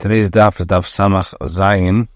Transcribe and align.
Today's 0.00 0.30
daf 0.30 0.58
is 0.58 0.64
daf 0.64 0.86
Samach 0.86 1.34
Zayin. 1.46 2.08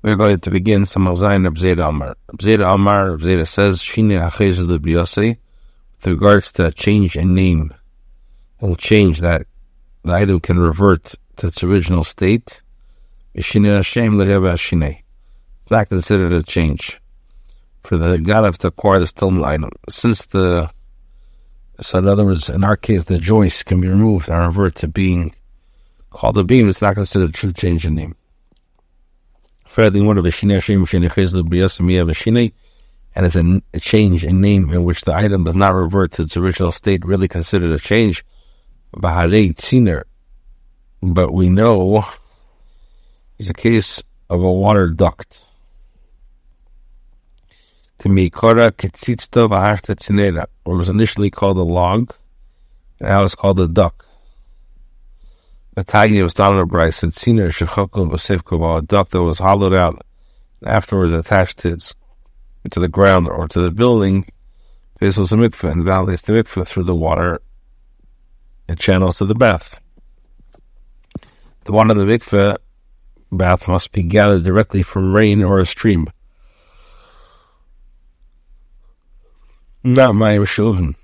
We're 0.00 0.16
going 0.16 0.40
to 0.40 0.50
begin 0.50 0.84
Samach 0.84 1.18
Zayin 1.18 1.46
of 1.46 1.80
Amar. 1.80 2.16
Zeda 2.38 2.72
Amar, 2.72 3.18
Zeda 3.18 3.46
says, 3.46 3.82
Shine 3.82 4.12
Achez 4.12 4.54
Libyose, 4.54 5.36
with 5.96 6.06
regards 6.06 6.50
to 6.52 6.72
change 6.72 7.14
in 7.14 7.34
name, 7.34 7.74
will 8.62 8.74
change 8.74 9.20
that 9.20 9.46
the 10.02 10.14
item 10.14 10.40
can 10.40 10.58
revert 10.58 11.14
to 11.36 11.48
its 11.48 11.62
original 11.62 12.04
state. 12.04 12.62
Shine 13.36 13.64
Hashem 13.64 14.14
Leheba 14.14 14.58
Shine. 14.58 15.02
It's 15.60 15.70
not 15.70 15.90
considered 15.90 16.32
a 16.32 16.42
change. 16.42 17.02
For 17.84 17.98
the 17.98 18.16
God 18.16 18.54
to 18.60 18.68
acquire 18.68 18.98
the 18.98 19.06
stolen 19.06 19.44
item. 19.44 19.68
Since 19.90 20.24
the, 20.24 20.70
so 21.82 21.98
in 21.98 22.08
other 22.08 22.24
words, 22.24 22.48
in 22.48 22.64
our 22.64 22.78
case, 22.78 23.04
the 23.04 23.18
joist 23.18 23.66
can 23.66 23.82
be 23.82 23.88
removed 23.88 24.30
and 24.30 24.46
revert 24.46 24.76
to 24.76 24.88
being 24.88 25.34
called 26.12 26.34
the 26.36 26.44
beam, 26.44 26.68
it's 26.68 26.82
not 26.82 26.94
considered 26.94 27.30
a 27.30 27.32
true 27.32 27.52
change 27.52 27.84
in 27.86 27.94
name. 27.94 28.14
And 33.14 33.26
it's 33.26 33.36
a, 33.36 33.62
a 33.74 33.80
change 33.80 34.24
in 34.24 34.40
name 34.40 34.70
in 34.70 34.84
which 34.84 35.02
the 35.02 35.14
item 35.14 35.44
does 35.44 35.54
not 35.54 35.74
revert 35.74 36.12
to 36.12 36.22
its 36.22 36.36
original 36.36 36.72
state, 36.72 37.04
really 37.04 37.28
considered 37.28 37.70
a 37.70 37.78
change. 37.78 38.24
But 41.02 41.32
we 41.32 41.48
know 41.48 42.04
it's 43.38 43.48
a 43.48 43.54
case 43.54 44.02
of 44.28 44.42
a 44.42 44.52
water 44.52 44.88
duct. 44.88 45.40
Or 50.64 50.76
was 50.76 50.88
initially 50.88 51.30
called 51.30 51.56
a 51.56 51.62
log, 51.62 52.14
now 53.00 53.24
it's 53.24 53.34
called 53.34 53.58
a 53.60 53.68
duct. 53.68 54.06
The 55.74 55.84
Tanya 55.84 56.22
was 56.22 56.34
down 56.34 56.68
Bryce 56.68 56.96
said 56.96 57.14
Sina 57.14 57.46
Shechokol 57.46 58.10
Vasivkova, 58.10 58.78
a 58.78 58.82
duct 58.82 59.12
that 59.12 59.22
was 59.22 59.38
hollowed 59.38 59.72
out 59.72 60.04
and 60.60 60.68
afterwards 60.70 61.14
attached 61.14 61.58
to 61.60 61.72
its 61.72 61.94
to 62.70 62.78
the 62.78 62.88
ground 62.88 63.26
or 63.26 63.48
to 63.48 63.60
the 63.60 63.70
building. 63.70 64.26
This 65.00 65.16
was 65.16 65.32
a 65.32 65.36
mikveh 65.36 65.72
and 65.72 65.84
validates 65.84 66.22
the 66.22 66.34
mikveh 66.34 66.66
through 66.66 66.84
the 66.84 66.94
water 66.94 67.40
and 68.68 68.78
channels 68.78 69.16
to 69.16 69.24
the 69.24 69.34
bath. 69.34 69.80
The 71.64 71.72
water 71.72 71.92
of 71.92 71.96
the 71.96 72.04
mikveh 72.04 72.58
bath 73.32 73.66
must 73.66 73.92
be 73.92 74.02
gathered 74.02 74.44
directly 74.44 74.82
from 74.82 75.14
rain 75.14 75.42
or 75.42 75.58
a 75.58 75.64
stream. 75.64 76.06
Not 79.82 80.14
my 80.14 80.44
children. 80.44 80.96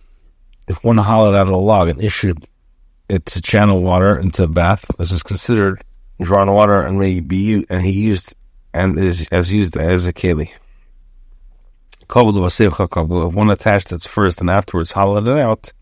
If 0.69 0.85
one 0.85 0.99
hollowed 0.99 1.35
out 1.35 1.49
a 1.49 1.57
log 1.57 1.89
and 1.89 2.03
issued 2.03 2.47
it's 3.09 3.35
to 3.35 3.43
channel 3.43 3.83
water 3.83 4.19
into 4.19 4.45
a 4.45 4.49
bath. 4.49 4.85
This 4.99 5.13
is 5.13 5.23
considered 5.23 5.83
drawn 6.21 6.51
water 6.53 6.81
and 6.81 6.99
may 6.99 7.21
be 7.21 7.37
used, 7.37 7.67
and 7.71 7.83
he 7.83 7.93
used 7.93 8.35
and 8.75 8.99
is 8.99 9.27
as 9.31 9.53
used 9.53 9.77
as 9.77 10.07
a 10.07 10.13
keli. 10.13 10.51
If 12.11 13.35
one 13.35 13.51
attached 13.51 13.93
its 13.93 14.07
first 14.07 14.41
and 14.41 14.51
afterwards 14.51 14.93
hollowed 14.93 15.29
it 15.29 15.39
out, 15.39 15.73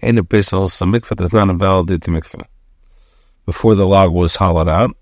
and 0.00 0.18
the 0.18 0.24
pistol, 0.24 0.68
some 0.68 0.92
mikvah 0.92 1.16
does 1.16 1.32
not 1.32 1.48
invalidate 1.48 2.02
the 2.02 2.10
mikvah. 2.10 2.44
Before 3.46 3.74
the 3.74 3.86
log 3.86 4.12
was 4.12 4.36
hollowed 4.36 4.68
out, 4.68 4.96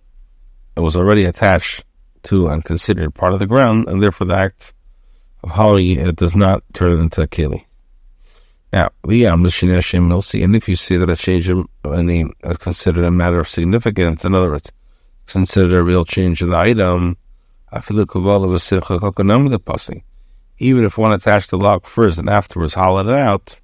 it 0.77 0.81
was 0.81 0.97
already 0.97 1.25
attached 1.25 1.85
to 2.25 2.49
and 2.49 2.65
considered 2.65 3.15
part 3.15 3.33
of 3.33 3.39
the 3.39 3.47
ground, 3.47 3.89
and 3.89 4.03
therefore 4.03 4.27
the 4.27 4.37
act 4.37 4.75
of 5.43 5.51
hollowing 5.51 5.99
it 5.99 6.17
does 6.17 6.35
not 6.35 6.63
turn 6.73 6.93
it 6.93 7.01
into 7.01 7.23
a 7.23 7.27
keli. 7.29 7.65
Now, 8.73 8.91
we'll 9.03 10.23
see, 10.23 10.43
and 10.43 10.55
if 10.55 10.69
you 10.69 10.77
see 10.77 10.97
that 10.97 11.11
a 11.11 11.17
change 11.17 11.51
in 11.51 11.67
a 11.85 11.89
uh, 11.89 12.03
name 12.03 12.33
uh, 12.45 12.51
is 12.51 12.59
considered 12.59 13.05
a 13.05 13.11
matter 13.11 13.41
of 13.41 13.49
significance, 13.49 14.25
in 14.25 14.35
other 14.35 14.51
words, 14.51 14.71
considered 15.27 15.77
a 15.77 15.83
real 15.83 16.05
change 16.05 16.41
in 16.41 16.51
the 16.51 16.57
item, 16.57 17.17
even 20.63 20.85
if 20.85 20.99
one 20.99 21.13
attached 21.13 21.51
the 21.51 21.59
log 21.59 21.85
first 21.85 22.19
and 22.19 22.29
afterwards 22.29 22.75
hollowed 22.75 23.09
it 23.09 23.15
out, 23.15 23.59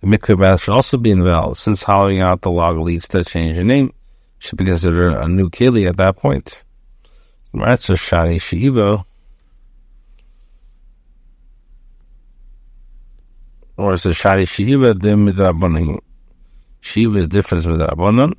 the 0.00 0.06
mikveh 0.06 0.38
bath 0.38 0.62
should 0.62 0.74
also 0.74 0.96
be 0.96 1.10
invalid, 1.10 1.56
since 1.56 1.82
hollowing 1.82 2.20
out 2.20 2.42
the 2.42 2.50
log 2.50 2.78
leads 2.78 3.08
to 3.08 3.18
a 3.18 3.24
change 3.24 3.58
in 3.58 3.66
name, 3.66 3.92
should 4.38 4.58
be 4.58 4.64
considered 4.64 5.14
a 5.14 5.28
new 5.28 5.50
keli 5.50 5.88
at 5.88 5.96
that 5.96 6.16
point. 6.16 6.62
Shani 7.54 8.40
Shiva, 8.40 9.04
or 13.76 13.92
it's 13.94 14.06
a 14.06 14.14
Shari 14.14 14.44
Shiva 14.44 14.94
de 14.94 15.14
Midrabanan. 15.14 15.98
Shiva 16.80 17.18
is 17.18 17.28
different 17.28 17.66
with 17.66 17.80
Rabbanan. 17.80 18.34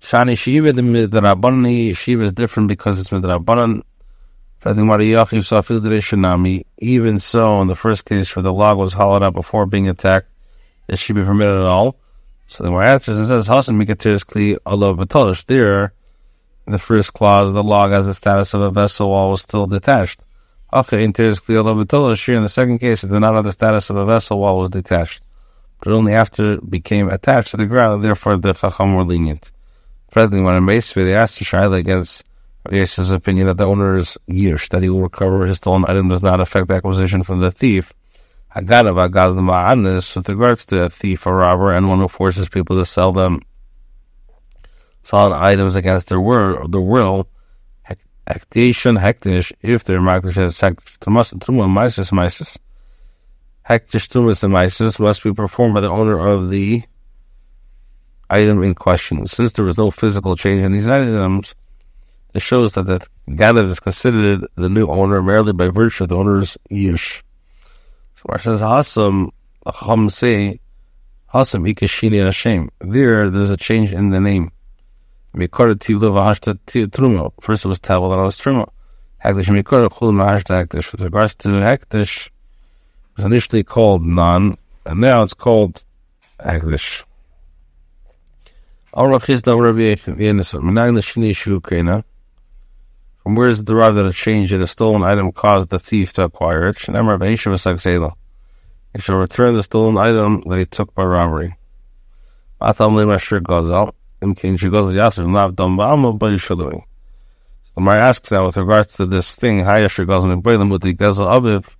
Shani 0.00 0.38
Shiva 0.38 0.72
de 0.72 0.82
Midrabanan, 0.82 1.96
Shiva 1.96 2.22
is 2.22 2.32
different 2.32 2.68
because 2.68 2.98
it's 2.98 3.10
Midrabanan. 3.10 3.82
Even 6.78 7.18
so, 7.20 7.60
in 7.60 7.68
the 7.68 7.74
first 7.76 8.04
case 8.04 8.34
where 8.34 8.42
the 8.42 8.52
log 8.52 8.76
was 8.76 8.92
hollowed 8.92 9.22
out 9.22 9.34
before 9.34 9.66
being 9.66 9.88
attacked, 9.88 10.28
it 10.88 10.98
should 10.98 11.14
be 11.14 11.22
permitted 11.22 11.54
at 11.54 11.66
all. 11.66 11.96
So 12.48 12.64
the 12.64 12.70
Morath 12.70 13.04
says, 13.04 13.46
Hasan 13.46 13.78
Mikatir 13.78 14.18
Kli 14.24 14.58
Allah 14.66 14.94
Batalish. 14.94 15.44
There, 15.44 15.92
the 16.70 16.78
first 16.78 17.12
clause, 17.12 17.52
the 17.52 17.62
log 17.62 17.92
has 17.92 18.06
the 18.06 18.14
status 18.14 18.54
of 18.54 18.62
a 18.62 18.70
vessel 18.70 19.10
while 19.10 19.30
was 19.30 19.42
still 19.42 19.66
detached. 19.66 20.20
Okay, 20.72 21.02
in 21.02 21.12
the 21.12 22.48
second 22.48 22.78
case, 22.78 23.04
it 23.04 23.08
did 23.08 23.20
not 23.20 23.34
have 23.34 23.44
the 23.44 23.52
status 23.52 23.90
of 23.90 23.96
a 23.96 24.04
vessel 24.04 24.38
while 24.38 24.56
it 24.56 24.60
was 24.60 24.70
detached, 24.70 25.22
but 25.80 25.92
only 25.92 26.12
after 26.12 26.54
it 26.54 26.70
became 26.70 27.08
attached 27.08 27.52
to 27.52 27.56
the 27.56 27.66
ground, 27.66 28.04
therefore 28.04 28.36
the 28.36 28.52
Chacham 28.52 28.94
were 28.94 29.04
lenient. 29.04 29.50
Friendly, 30.10 30.40
when 30.40 30.56
in 30.56 30.64
Meisveh, 30.64 31.04
they 31.04 31.14
asked 31.14 31.40
Yisrael 31.40 31.74
against 31.76 32.24
Yes's 32.70 33.10
opinion 33.10 33.46
that 33.46 33.56
the 33.56 33.66
owner's 33.66 34.18
yish, 34.28 34.68
that 34.70 34.82
he 34.82 34.90
will 34.90 35.02
recover 35.02 35.46
his 35.46 35.58
stolen 35.58 35.84
item, 35.88 36.08
does 36.08 36.22
not 36.22 36.40
affect 36.40 36.68
the 36.68 36.74
acquisition 36.74 37.22
from 37.22 37.40
the 37.40 37.50
thief. 37.50 37.92
Hagadav 38.54 39.08
Agaz 39.08 39.34
the 39.34 40.18
with 40.18 40.28
regards 40.28 40.66
to 40.66 40.82
a 40.82 40.90
thief 40.90 41.26
or 41.26 41.36
robber 41.36 41.72
and 41.72 41.88
one 41.88 41.98
who 41.98 42.08
forces 42.08 42.48
people 42.48 42.78
to 42.78 42.86
sell 42.86 43.12
them 43.12 43.40
selling 45.08 45.32
items 45.32 45.74
against 45.74 46.08
their 46.10 46.20
will, 46.20 46.68
their 46.68 46.80
will, 46.80 47.28
Hektation 48.28 49.00
hektish, 49.00 49.52
if 49.62 49.84
their 49.84 50.00
truma 50.00 51.66
maisis 51.66 52.12
maisis. 52.12 52.58
Hektish 53.66 54.08
tumas 54.08 54.44
and 54.44 54.52
maisis 54.52 55.00
must 55.00 55.24
be 55.24 55.32
performed 55.32 55.74
by 55.74 55.80
the 55.80 55.88
owner 55.88 56.18
of 56.18 56.50
the 56.50 56.82
item 58.28 58.62
in 58.62 58.74
question. 58.74 59.26
Since 59.26 59.52
there 59.52 59.64
was 59.64 59.78
no 59.78 59.90
physical 59.90 60.36
change 60.36 60.60
in 60.60 60.72
these 60.72 60.86
items, 60.86 61.54
it 62.34 62.42
shows 62.42 62.74
that 62.74 62.84
the 62.84 63.00
Ganav 63.30 63.68
is 63.68 63.80
considered 63.80 64.46
the 64.56 64.68
new 64.68 64.88
owner 64.88 65.22
merely 65.22 65.54
by 65.54 65.68
virtue 65.68 66.04
of 66.04 66.10
the 66.10 66.16
owner's 66.16 66.58
yish. 66.70 67.22
So 68.16 68.22
where 68.24 68.36
it 68.36 68.42
says 68.42 68.60
Hasam, 68.60 69.30
Chacham 69.64 70.10
say, 70.10 70.60
Hasam 71.28 71.64
ikashini 71.64 72.22
Hashem. 72.22 72.68
There, 72.80 73.30
there's 73.30 73.48
a 73.48 73.56
change 73.56 73.94
in 73.94 74.10
the 74.10 74.20
name. 74.20 74.52
Mikora 75.38 75.76
Tivlo 75.76 76.12
Vahashta 76.12 76.58
Trumo. 76.88 77.32
First 77.40 77.64
it 77.64 77.68
was 77.68 77.78
Tavel, 77.78 78.10
then 78.10 78.18
it 78.18 78.24
was 78.24 78.40
Trumo. 78.40 78.68
Hektish 79.24 79.46
Mikora 79.46 79.88
Chul 79.88 80.12
Mahashta 80.12 80.66
Hektish. 80.66 80.90
With 80.90 81.00
regards 81.00 81.36
to 81.36 81.48
Hektish, 81.48 82.30
was 83.16 83.24
initially 83.24 83.62
called 83.62 84.04
Non, 84.04 84.58
and 84.84 85.00
now 85.00 85.22
it's 85.22 85.34
called 85.34 85.84
Hektish. 86.40 87.04
From 93.22 93.34
where 93.36 93.48
is 93.48 93.60
it 93.60 93.66
derived 93.66 93.96
that 93.96 94.06
a 94.06 94.12
change 94.12 94.52
in 94.52 94.60
a 94.60 94.66
stolen 94.66 95.04
item 95.04 95.30
caused 95.30 95.70
the 95.70 95.78
thief 95.78 96.12
to 96.14 96.24
acquire 96.24 96.66
it? 96.66 96.78
He 96.78 96.86
shall 96.86 97.04
return 99.18 99.54
the 99.54 99.62
stolen 99.62 99.98
item 99.98 100.42
that 100.46 100.58
he 100.58 100.66
took 100.66 100.92
by 100.94 101.04
robbery. 101.04 101.54
Atam 102.60 102.94
Lemashir 102.94 103.40
Gazal. 103.40 103.92
Imkin 104.20 104.58
Shigos 104.58 104.92
Yasir 104.92 105.32
Lav 105.32 105.54
Dam 105.54 105.76
Ba'alma 105.76 106.18
Bari 106.18 106.36
Shalui. 106.36 106.82
So 107.62 107.72
the 107.76 107.80
Mar 107.80 107.96
asks 107.96 108.30
now 108.32 108.46
with 108.46 108.56
regards 108.56 108.96
to 108.96 109.06
this 109.06 109.36
thing, 109.36 109.60
Haya 109.60 109.88
Shigos 109.88 110.24
Mibailim 110.24 110.70
with 110.72 110.82
the 110.82 110.94
Gezel 110.94 111.28
Aviv. 111.28 111.74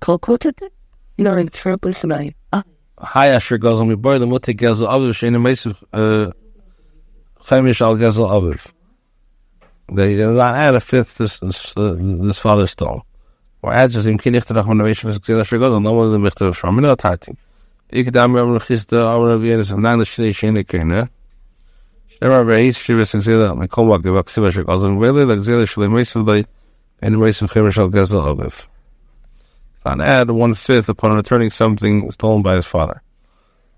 Kolkotet? 0.00 0.70
No, 1.18 1.36
in 1.36 1.48
terribly 1.48 1.92
tonight. 1.92 2.36
Haya 2.52 3.38
Shigos 3.38 3.80
Mibailim 3.84 4.32
with 4.32 4.44
the 4.44 4.54
Gezel 4.54 4.88
Aviv 4.88 5.10
Shein 5.10 5.34
Mesiv 5.34 5.82
uh, 5.92 6.30
Chaimish 7.40 7.80
Al 7.80 7.96
Gezel 7.96 8.28
Aviv. 8.28 8.72
They 9.92 10.14
did 10.14 10.28
not 10.28 10.54
add 10.54 10.76
a 10.76 10.80
fifth 10.80 11.18
this 11.18 11.40
this, 11.40 11.76
uh, 11.76 11.96
this 11.98 12.38
father's 12.38 12.70
stone. 12.70 13.00
Or 13.60 13.72
adds 13.72 13.94
just 13.94 14.06
in 14.06 14.18
Kinichterach 14.18 14.66
when 14.66 14.78
the 14.78 14.84
Mesiv 14.84 15.18
Shigos 15.18 15.74
and 15.74 15.82
no 15.82 15.92
one 15.94 16.06
of 16.06 16.12
the 16.12 16.18
Michter 16.18 16.54
from 16.54 16.76
Minot 16.76 17.02
Harting. 17.02 17.36
Ik 17.92 18.10
dam 18.10 18.34
yom 18.36 18.58
khista 18.58 19.04
awra 19.12 19.36
vienes 19.36 19.70
am 19.70 19.82
nang 19.82 20.00
shne 20.00 20.32
shne 20.32 20.64
kene. 20.64 21.10
Reis 22.22 22.78
shivas 22.78 23.12
and 23.12 23.60
me 23.60 23.68
kom 23.68 23.88
wak 23.88 24.00
devak 24.00 24.30
siva 24.30 24.50
shak 24.50 24.64
azon 24.64 24.98
vele 24.98 25.26
like 25.26 25.40
zela 25.40 25.66
shle 25.66 26.46
and 27.02 27.16
meisel 27.16 27.48
khir 27.50 27.70
shal 27.70 27.88
gaza 27.88 28.16
avef. 28.16 28.66
On 29.84 30.00
add 30.00 30.30
one 30.30 30.54
fifth 30.54 30.88
upon 30.88 31.16
returning 31.16 31.50
something 31.50 32.10
stolen 32.10 32.40
by 32.40 32.56
his 32.56 32.64
father. 32.64 33.02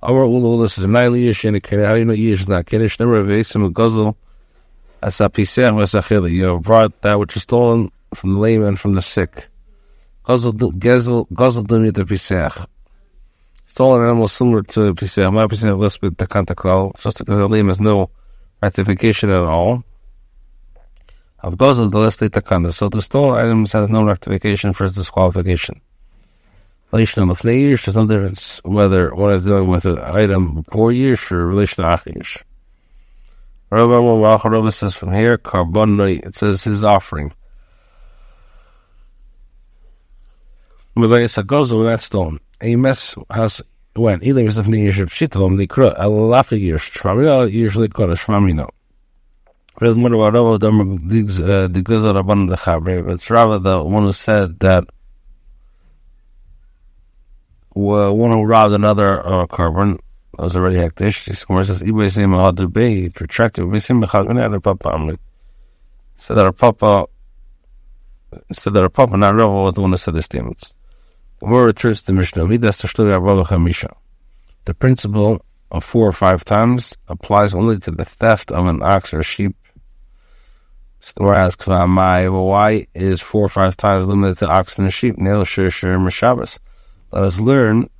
Our 0.00 0.26
is 0.26 0.78
in 0.78 1.55
a 1.56 1.60
kiddush. 1.60 1.87
How 1.87 1.94
do 1.94 1.99
you 1.99 2.05
know 2.05 2.12
years 2.12 2.43
is 2.43 2.49
not 2.49 2.67
vesim 2.67 3.72
guzzle. 3.72 4.17
You 6.31 6.44
have 6.44 6.62
brought 6.62 7.00
that 7.00 7.19
which 7.19 7.34
is 7.34 7.43
stolen 7.43 7.90
from 8.14 8.34
the 8.34 8.38
lame 8.38 8.62
and 8.62 8.78
from 8.78 8.93
the 8.93 9.02
sick. 9.02 9.49
Guzzle 10.25 10.52
guzzle 10.78 11.26
guzzle 11.34 11.64
piseh. 11.64 12.67
Stolen 13.75 14.05
animal 14.06 14.29
similar 14.29 14.62
to 14.62 14.94
piseh. 14.94 15.32
My 15.32 15.49
piseh 15.49 15.76
less 15.76 16.00
with 16.00 16.17
the 16.17 16.29
kantaklal. 16.29 16.97
Just 16.97 17.19
because 17.19 17.38
the 17.38 17.49
name 17.49 17.67
has 17.67 17.81
no 17.81 18.09
rectification 18.62 19.31
at 19.31 19.43
all. 19.43 19.82
Of 21.41 21.59
guzzle 21.59 21.88
the 21.88 21.99
less 21.99 22.17
takanda. 22.17 22.73
So 22.73 22.88
the 22.88 23.03
stolen 23.03 23.35
items 23.35 23.73
has 23.73 23.88
no 23.88 24.05
rectification 24.05 24.75
for 24.75 24.85
its 24.85 24.94
disqualification. 24.94 25.81
Relation 26.93 27.29
of 27.29 27.44
years, 27.44 27.85
there's 27.85 27.97
no 27.97 28.06
difference 28.06 28.61
whether 28.62 29.12
one 29.12 29.32
is 29.32 29.44
dealing 29.44 29.67
with 29.67 29.87
an 29.87 29.99
item 29.99 30.62
four 30.70 30.93
years 30.93 31.32
or 31.32 31.44
relation 31.44 31.82
to 31.82 31.91
Ach 31.91 32.06
years. 32.06 32.38
Rabbi 33.70 34.69
says 34.69 34.94
from 34.94 35.12
here, 35.12 35.37
Carbonite, 35.37 36.25
it 36.25 36.37
says 36.37 36.62
his 36.62 36.85
offering. 36.85 37.32
But 40.94 41.47
goes 41.49 41.75
with 41.75 41.87
that 41.87 42.03
stone. 42.03 42.38
A 42.61 42.77
mess 42.77 43.15
has 43.31 43.62
when 43.97 44.23
either 44.25 44.45
is 44.45 44.56
years 44.69 44.99
of 44.99 45.11
Shitalom, 45.11 45.56
the 45.56 45.67
Kra, 45.67 45.95
a 45.97 46.09
lack 46.09 46.51
of 46.51 46.59
years, 46.59 46.83
Shramina, 46.83 47.51
usually 47.51 47.89
called 47.89 48.11
a 48.11 48.15
Shramino. 48.15 48.69
But 49.77 49.91
it's 49.91 49.99
rather 53.31 53.59
the 53.59 53.83
one 53.85 54.03
who 54.05 54.12
said 54.12 54.61
that 54.61 54.85
one 57.71 58.31
who 58.31 58.45
robbed 58.45 58.75
another 58.75 59.27
uh, 59.27 59.47
carbon 59.47 59.99
was 60.39 60.56
already 60.56 60.77
hektish. 60.77 61.25
This 61.27 61.45
Gemara 61.45 61.65
says, 61.65 61.83
"Ibay 61.83 62.11
sim 62.11 62.31
hadu 62.31 62.73
be 62.73 63.09
retracted. 63.09 63.69
We 63.71 63.81
sim 63.81 64.01
bechad 64.01 64.29
min 64.29 64.39
other 64.39 64.61
papa 64.61 64.91
amri." 64.91 65.19
Said 66.17 66.35
that 66.35 66.45
Rav 66.45 66.56
Papa 66.56 67.06
said 68.53 68.75
that 68.75 68.83
Rav 68.83 68.93
Papa, 68.93 69.17
not 69.17 69.35
Rava, 69.35 69.62
was 69.62 69.75
the 69.75 69.81
one 69.81 69.91
who 69.91 69.97
said 69.97 70.15
the 70.15 70.23
statements. 70.23 70.75
Gemara 71.44 71.67
returns 71.67 72.00
to 72.02 72.12
Mishnah. 72.14 72.46
The 74.64 74.75
principle 74.75 75.44
of 75.70 75.85
four 75.85 76.08
or 76.08 76.12
five 76.12 76.43
times 76.43 76.96
applies 77.08 77.55
only 77.55 77.79
to 77.81 77.91
the 77.91 78.06
theft 78.06 78.50
of 78.50 78.67
an 78.67 78.82
ox 78.82 79.12
or 79.12 79.23
sheep. 79.23 79.55
Store 81.00 81.35
asks, 81.35 81.67
"Why 81.67 82.87
is 82.94 83.20
four 83.20 83.44
or 83.44 83.50
five 83.50 83.76
times 83.76 84.06
limited 84.06 84.38
to 84.38 84.49
ox 84.49 84.79
and 84.79 84.91
sheep?" 84.91 85.19
Neil 85.19 85.44
shir 85.44 85.69
shir 85.69 85.99
mishabas. 85.99 86.58
Let 87.12 87.25
us 87.25 87.38
learn 87.38 87.91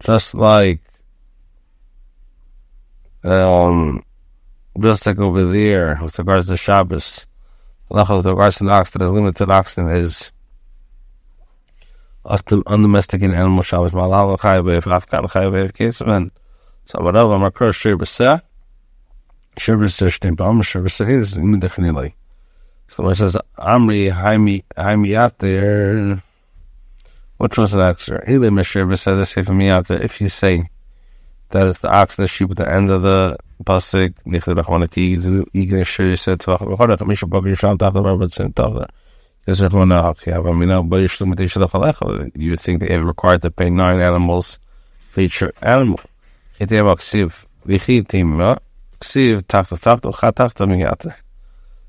just 0.00 0.34
like 0.34 0.80
um 3.24 4.04
just 4.78 5.06
like 5.06 5.18
over 5.18 5.44
there 5.46 5.98
with 6.02 6.18
regards 6.18 6.48
to 6.48 6.56
Shabbos, 6.58 7.26
to 7.90 8.22
the 8.22 8.70
ox 8.70 8.90
that 8.90 9.02
is 9.02 9.12
limited 9.12 9.50
oxen 9.50 9.88
is 9.88 10.30
undomesticated 12.24 13.34
animal 13.34 13.62
Shabbos 13.62 13.92
malal 13.92 14.38
chayav 14.38 14.76
if 14.76 14.84
afkan 14.84 15.24
if 15.64 15.72
kesman. 15.72 16.30
So 16.84 17.00
whatever 17.02 17.38
makar 17.38 17.72
shir 17.72 17.96
b'seh, 17.96 18.42
shir 19.56 19.76
b'seh 19.76 20.08
shtim 20.08 20.36
b'am 20.36 20.62
shir 20.62 20.82
b'seh 20.82 21.08
is 21.08 21.38
imidachnilai. 21.38 22.12
So 22.88 23.06
it 23.08 23.16
says, 23.16 23.36
Amri, 23.58 24.10
Haimi 24.10 25.14
out 25.14 25.38
there. 25.38 26.22
Which 27.36 27.58
was 27.58 27.72
the 27.72 27.80
extra? 27.80 28.24
Ili 28.26 28.48
Meshir 28.48 28.96
said 28.96 29.14
this 29.16 29.34
for 29.34 29.52
me 29.52 29.68
out 29.68 29.88
there. 29.88 30.02
If 30.02 30.20
you 30.20 30.28
say 30.28 30.70
that 31.50 31.66
it's 31.66 31.80
the 31.80 31.90
ox 31.90 32.18
and 32.18 32.24
the 32.24 32.28
sheep 32.28 32.50
at 32.50 32.56
the 32.58 32.70
end 32.70 32.90
of 32.90 33.02
the 33.02 33.36
pasuk, 33.64 34.14
Rachmanati, 34.26 35.16
Igre 35.54 35.86
Shir 35.86 36.16
mean, 40.52 40.88
but 40.88 42.40
you 42.40 42.56
think 42.56 42.80
they 42.80 42.98
required 42.98 43.42
to 43.42 43.50
pay 43.50 43.70
nine 43.70 44.00
animals 44.00 44.58
for 45.10 45.20
each 45.20 45.42
animal. 45.62 46.00
Chitim 46.60 46.94
Aksiv, 46.94 47.46
Vichitim, 47.66 48.40
uh, 48.40 48.56
Ksiv, 49.00 49.42
Tachta 49.42 49.78
Tachta, 49.78 50.12
Chatachta 50.12 50.66
Miyata 50.66 51.14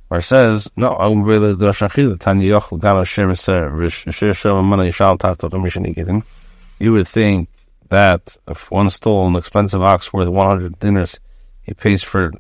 where 0.10 0.22
says, 0.22 0.72
no, 0.76 0.96
I'm 0.96 1.22
really 1.24 1.54
the 1.54 1.70
Shachil, 1.70 2.20
Tanya 2.20 2.60
Yochel, 2.60 2.80
Rishir 2.82 4.36
Shem, 4.36 4.66
Mana 4.66 4.84
Yishal 4.84 5.20
Tata, 5.20 5.50
Commission 5.50 5.86
Igitin. 5.86 6.24
You 6.80 6.94
would 6.94 7.08
think 7.08 7.48
that 7.90 8.38
if 8.48 8.72
one 8.72 8.90
stole 8.90 9.28
an 9.28 9.36
expensive 9.36 9.82
ox 9.82 10.14
worth 10.14 10.30
100 10.30 10.80
dinners, 10.80 11.20
he 11.62 11.74
pays 11.74 12.02
for 12.04 12.32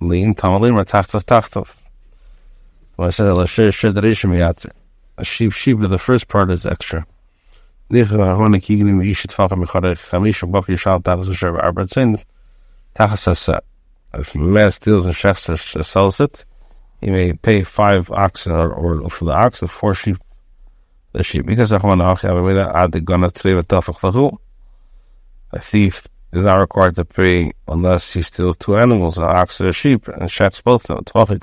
lean, 0.00 0.34
tamalim, 0.34 0.78
or 0.78 0.84
tachtov, 0.84 1.24
tachtov. 1.24 1.74
So 2.96 3.04
I 3.04 3.10
said, 3.10 3.26
Yatzer. 3.26 4.70
A 5.16 5.24
sheep, 5.24 5.52
sheep, 5.52 5.78
the 5.80 5.98
first 5.98 6.28
part 6.28 6.50
is 6.50 6.66
extra. 6.66 7.06
If 7.90 8.10
a 14.34 14.38
man 14.38 14.72
steals 14.72 15.06
and 15.06 15.14
chefs 15.14 15.48
uh, 15.48 15.56
sells 15.56 16.20
it, 16.20 16.44
he 17.00 17.10
may 17.10 17.32
pay 17.32 17.62
five 17.62 18.10
oxen 18.10 18.52
or, 18.52 18.74
uh, 18.74 19.00
or 19.00 19.10
for 19.10 19.24
the 19.24 19.32
ox 19.32 19.62
and 19.62 19.70
four 19.70 19.94
sheep 19.94 20.18
the 21.12 21.22
sheep. 21.22 21.46
Because 21.46 21.72
I 21.72 21.78
want 21.78 22.00
to 22.00 22.04
uh, 22.04 22.14
have 22.16 22.36
a 22.36 22.42
thief 25.56 26.06
is 26.32 26.42
not 26.42 26.56
required 26.56 26.96
to 26.96 27.04
pay 27.04 27.52
unless 27.66 28.12
he 28.12 28.22
steals 28.22 28.56
two 28.56 28.76
animals, 28.76 29.18
an 29.18 29.24
ox 29.24 29.60
and 29.60 29.68
a 29.68 29.72
sheep, 29.72 30.08
and 30.08 30.30
shacks 30.30 30.60
both 30.60 30.90
of 30.90 30.96
them. 30.96 31.04
Travayim 31.04 31.42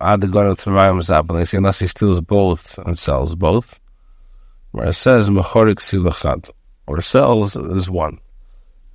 uh, 0.00 1.56
unless 1.56 1.78
he 1.78 1.86
steals 1.86 2.20
both 2.20 2.78
and 2.78 2.98
sells 2.98 3.36
both. 3.36 3.80
Where 4.72 4.88
it 4.88 4.94
says 4.94 5.30
Mechorik 5.30 5.80
or 6.86 7.00
sells 7.00 7.56
is 7.56 7.90
one. 7.90 8.18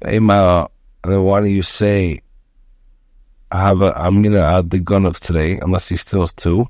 Aim, 0.05 0.29
uh, 0.29 0.65
and 1.03 1.13
then 1.13 1.23
why 1.23 1.41
do 1.41 1.47
you 1.47 1.61
say 1.61 2.19
I 3.51 3.61
have 3.61 3.81
a, 3.81 3.97
I'm 3.97 4.21
going 4.21 4.33
to 4.33 4.41
add 4.41 4.71
the 4.71 4.79
gun 4.79 5.05
of 5.05 5.19
today, 5.19 5.59
unless 5.61 5.87
he 5.87 5.95
steals 5.95 6.33
two. 6.33 6.67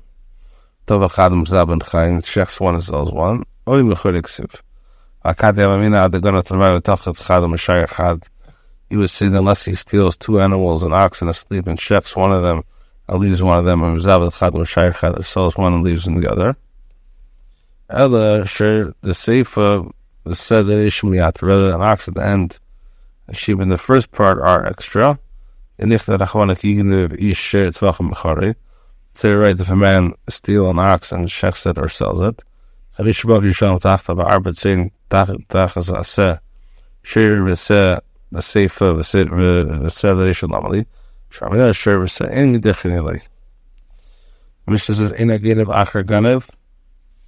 Tova 0.86 1.10
Chadam 1.10 1.46
Zaben 1.46 1.80
Chayin, 1.80 2.22
Shechs 2.22 2.60
one 2.60 2.74
and 2.74 2.84
sells 2.84 3.12
one. 3.12 3.44
Oy 3.66 3.80
Mechuriksiv. 3.80 4.44
Akad 4.44 4.60
Gun 5.34 6.34
of 6.34 6.44
Travai 6.44 6.80
Tachat 6.80 7.16
Chadam 7.16 7.54
Shayar 7.54 7.88
Chad. 7.94 8.26
Would 8.90 9.10
say 9.10 9.28
that 9.28 9.38
unless 9.38 9.64
he 9.64 9.74
steals 9.74 10.16
two 10.16 10.40
animals, 10.40 10.84
an 10.84 10.92
ox 10.92 11.20
and 11.20 11.30
a 11.30 11.34
sleep, 11.34 11.66
and 11.66 11.78
checks 11.78 12.14
one 12.14 12.32
of 12.32 12.42
them, 12.42 12.62
and 13.08 13.18
leaves 13.18 13.42
one 13.42 13.58
of 13.58 13.64
them, 13.64 13.82
and 13.82 13.98
Zaben 13.98 14.30
Chadam 14.30 14.64
Shayar 14.64 14.94
Chad, 14.98 15.24
sells 15.24 15.56
one 15.56 15.74
and 15.74 15.82
leaves 15.82 16.04
the 16.04 16.30
other. 16.30 16.56
Ella, 17.90 18.46
sure, 18.46 18.94
the 19.00 19.10
Seifa 19.10 19.90
said 20.32 20.66
that 20.66 20.72
Ishmiyat, 20.72 21.42
rather 21.42 21.70
than 21.70 21.82
ox 21.82 22.08
at 22.08 22.14
the 22.14 22.24
end, 22.24 22.58
a 23.28 23.34
sheep 23.34 23.60
in 23.60 23.68
the 23.68 23.78
first 23.78 24.12
part 24.12 24.38
are 24.38 24.66
extra 24.66 25.18
and 25.78 25.92
if 25.92 26.06
the 26.06 26.16
Rachmanik 26.16 26.62
Yignev 26.62 27.20
Ish 27.20 27.52
Tzvachim 27.52 28.12
B'chari, 28.12 28.54
so 29.14 29.28
you're 29.28 29.40
right, 29.40 29.58
if 29.58 29.70
a 29.70 29.76
man 29.76 30.14
steals 30.28 30.70
an 30.70 30.78
ox 30.78 31.12
and 31.12 31.28
shechs 31.28 31.68
it 31.68 31.78
or 31.78 31.88
sells 31.88 32.22
it, 32.22 32.42
Chavish 32.98 33.28
Bog 33.28 33.42
Yisham 33.42 33.78
Tachta 33.78 34.16
Ba'arbet 34.16 34.58
Zin 34.58 34.90
Tachas 35.10 35.92
Aseh, 35.92 36.38
Shir 37.02 37.42
V'seh, 37.42 38.00
the 38.32 38.38
Seifa 38.38 38.96
V'seh 38.96 39.28
L'Rishon 39.28 40.48
Lamali, 40.48 40.86
Shamina 41.30 41.76
Shir 41.76 41.98
V'seh, 41.98 42.30
En 42.30 42.58
Midechin 42.58 42.92
Ilai. 42.92 43.20
Mishnah 44.66 44.94
says, 44.94 45.12
In 45.12 45.30
a 45.30 45.38
Genev 45.38 45.66
Acher 45.66 46.04
Ganev, 46.04 46.48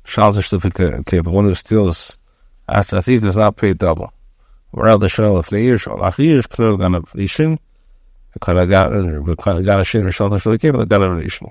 Shal 0.04 0.32
Zishtufik 0.32 1.00
Okay, 1.00 1.20
but 1.20 1.34
one 1.34 1.44
who 1.44 1.54
steals 1.54 2.16
after 2.66 2.96
a 2.96 3.02
thief 3.02 3.20
does 3.20 3.36
not 3.36 3.56
pay 3.56 3.74
double. 3.74 4.10
Where 4.70 4.96
the 4.96 5.10
Shal 5.10 5.36
of 5.36 5.52
Leir, 5.52 5.76
Shal 5.76 5.98
Achir, 5.98 6.40
Knul 6.48 6.78
Ganev 6.78 7.08
Rishim, 7.10 7.58
got 8.40 9.80
a 9.80 9.84
shit 9.84 10.06
or 10.06 10.12
something 10.12 10.38
for 10.38 10.50
the 10.50 10.58
cable, 10.58 10.84
got 10.86 11.02
a 11.02 11.10
relation. 11.10 11.50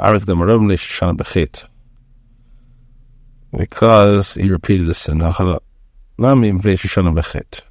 Arik 0.00 0.24
the 0.24 0.34
Marab 0.34 0.62
Nish 0.66 0.88
Shana 0.88 1.16
Bechit. 1.16 1.68
Because 3.56 4.34
he 4.34 4.50
repeated 4.50 4.86
the 4.86 4.94
sin. 4.94 5.18
Mvei 5.18 5.58
Shana 6.18 7.14
Bechit. 7.14 7.62